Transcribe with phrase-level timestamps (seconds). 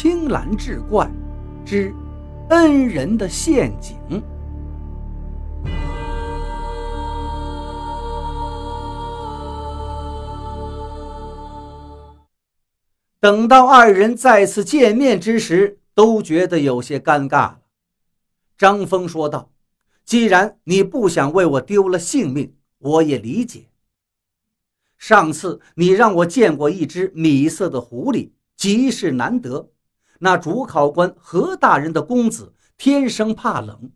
[0.00, 1.10] 青蓝志怪
[1.66, 1.92] 之
[2.50, 3.96] 恩人的陷阱。
[13.18, 17.58] 等到二人再次见面之时，都觉得有些尴尬了。
[18.56, 19.50] 张峰说道
[20.06, 23.66] ：“既然你不想为我丢了性命，我也理解。
[24.96, 29.72] 上次你让我见过一只米色的狐狸，极是难得。
[30.18, 33.92] 那主考官何大人的公子天生怕冷，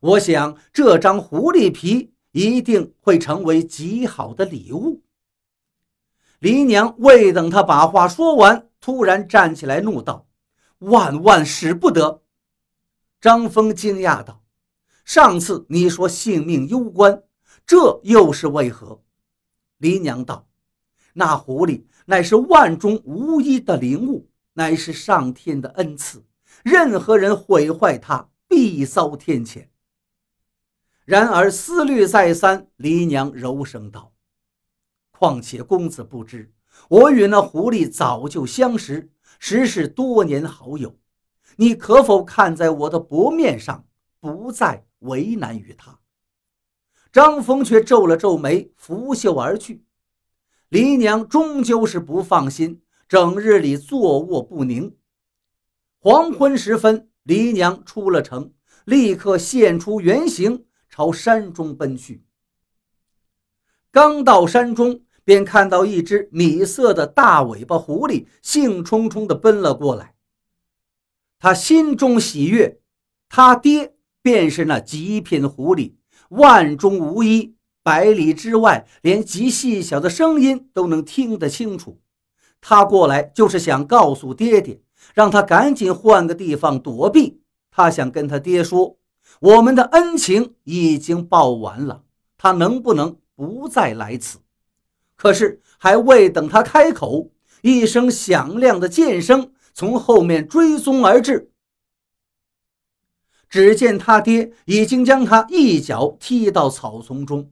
[0.00, 5.02] 我想这张狐狸皮一定会成为极好的礼物。”
[6.40, 10.26] 黎娘未等他把话说完，突然站起来怒道
[10.80, 12.22] ：“万万使不得！”
[13.20, 14.42] 张峰惊讶道
[15.04, 17.22] ：“上次你说性命攸关，
[17.66, 19.02] 这又是为何？”
[19.76, 20.48] 黎娘道
[21.12, 24.29] ：“那狐狸乃是万中无一的灵物，
[24.60, 26.22] 乃是上天的恩赐，
[26.62, 29.68] 任何人毁坏它，必遭天谴。”
[31.06, 34.12] 然而思虑再三，黎娘柔声道。
[35.10, 36.52] 况且公子不知，
[36.90, 40.98] 我与那狐狸早就相识，实是多年好友。
[41.56, 43.86] 你可否看在我的薄面上，
[44.20, 46.00] 不再为难于他？
[47.10, 49.86] 张峰却皱了皱眉，拂袖而去。
[50.68, 54.96] 黎娘终究是不放心，整日里坐卧不宁。
[55.98, 58.52] 黄昏时分，黎娘出了城，
[58.84, 62.22] 立刻现出原形，朝山中奔去。
[63.90, 65.02] 刚到山中。
[65.22, 70.16] 便看到一只米色的大尾巴狐狸兴冲冲地奔了过来。
[71.38, 72.80] 他心中喜悦，
[73.28, 75.94] 他爹便是那极品狐狸，
[76.30, 77.54] 万中无一，
[77.84, 82.00] 百里之外连极细小的声音都能听得清楚。
[82.60, 84.80] 他过来就是想告诉爹爹，
[85.14, 87.40] 让他赶紧换个地方躲避。
[87.70, 88.98] 他想跟他爹说，
[89.40, 92.02] 我们的恩情已经报完了，
[92.36, 94.38] 他能不能不再来此？
[95.16, 97.30] 可是还未等他开口，
[97.62, 101.50] 一声响亮的剑声从后面追踪而至。
[103.48, 107.50] 只见他爹已经将他一脚踢到草丛中，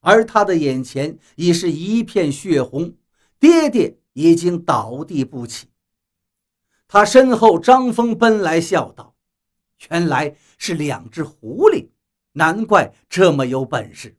[0.00, 2.94] 而他的眼前已是一片血红，
[3.40, 5.68] 爹爹已经倒地不起。
[6.88, 9.14] 他身后，张峰奔来，笑道
[9.90, 11.88] ：“原来是两只狐狸，
[12.32, 14.16] 难怪这么有本事。”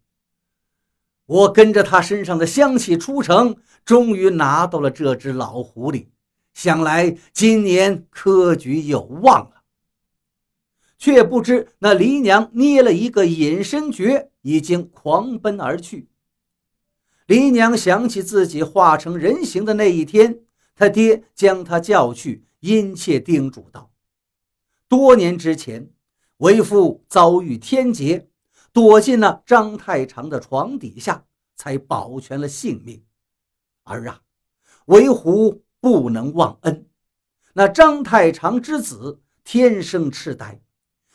[1.26, 3.56] 我跟着他身上的香气出城，
[3.86, 6.08] 终于拿到了这只老狐狸。
[6.54, 9.64] 想来今年科举有望了。
[10.98, 16.08] 却不知那黎娘捏了一个隐身诀，已经狂奔而去。
[17.28, 20.42] 黎娘想起自己化成人形的那一天，
[20.76, 23.92] 他爹将他叫去，殷切叮嘱道
[24.90, 25.90] ：“多年之前，
[26.38, 28.30] 为父遭遇天劫。”
[28.74, 31.26] 躲进了张太长的床底下，
[31.56, 33.04] 才保全了性命。
[33.84, 34.20] 儿啊，
[34.86, 36.88] 为虎不能忘恩。
[37.54, 40.60] 那张太长之子天生痴呆，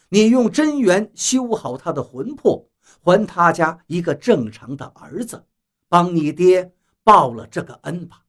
[0.08, 2.70] 你用真元修好他的魂魄，
[3.02, 5.44] 还他家一个正常的儿子，
[5.88, 6.72] 帮你爹
[7.02, 8.24] 报了这个恩吧。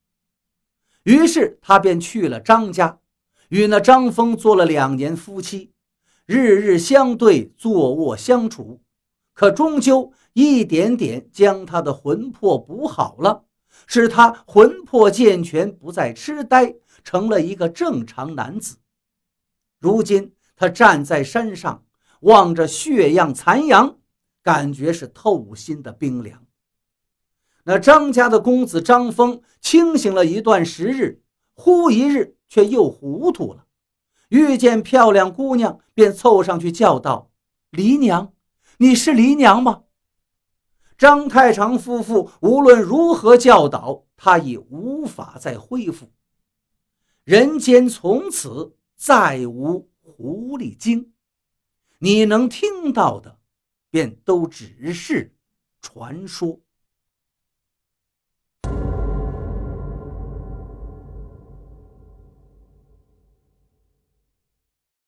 [1.04, 2.98] 于是他便去了张家，
[3.48, 5.72] 与那张峰做了两年夫妻，
[6.26, 8.82] 日日相对，坐卧相处。
[9.32, 13.46] 可终究一点点将他的魂魄补好了，
[13.86, 18.76] 使他魂魄健全，不再痴呆，成了一个正常男子。
[19.78, 21.84] 如今他站在山上，
[22.20, 23.96] 望着血样残阳，
[24.42, 26.44] 感觉是透心的冰凉。
[27.64, 31.22] 那张家的公子张峰清醒了一段时日，
[31.54, 33.66] 忽一日却又糊涂了，
[34.28, 37.30] 遇见漂亮姑娘，便凑上去叫道
[37.70, 38.32] ：“黎娘。”
[38.78, 39.82] 你是黎娘吗？
[40.96, 46.10] 张太长夫妇无论如何教导，他已无法再恢复。
[47.24, 51.12] 人间从此再无狐狸精，
[51.98, 53.38] 你能听到的，
[53.90, 55.34] 便都只是
[55.82, 56.60] 传说。